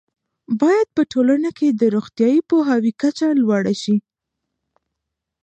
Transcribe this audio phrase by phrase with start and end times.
[0.61, 3.95] باید په ټولنه کې د روغتیايي پوهاوي کچه لوړه شي.